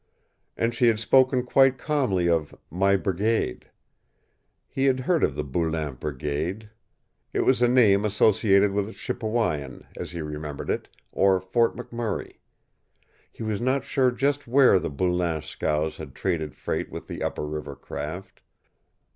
And 0.57 0.73
she 0.73 0.87
had 0.87 0.97
spoken 0.99 1.45
quite 1.45 1.77
calmly 1.77 2.27
of 2.27 2.55
"my 2.71 2.95
brigade." 2.95 3.69
He 4.67 4.85
had 4.85 5.01
heard 5.01 5.23
of 5.23 5.35
the 5.35 5.43
Boulain 5.43 5.99
Brigade. 5.99 6.71
It 7.33 7.41
was 7.41 7.61
a 7.61 7.67
name 7.67 8.03
associated 8.03 8.71
with 8.71 8.95
Chipewyan, 8.95 9.85
as 9.95 10.09
he 10.09 10.23
remembered 10.23 10.71
it 10.71 10.87
or 11.11 11.39
Fort 11.39 11.75
McMurray. 11.75 12.37
He 13.31 13.43
was 13.43 13.61
not 13.61 13.83
sure 13.83 14.09
just 14.09 14.47
where 14.47 14.79
the 14.79 14.89
Boulain 14.89 15.43
scows 15.43 15.97
had 15.97 16.15
traded 16.15 16.55
freight 16.55 16.89
with 16.89 17.05
the 17.05 17.21
upper 17.21 17.45
river 17.45 17.75
craft. 17.75 18.41